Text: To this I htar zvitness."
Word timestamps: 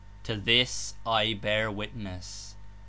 To 0.23 0.35
this 0.35 0.95
I 1.05 1.27
htar 1.39 1.71
zvitness." 1.75 2.53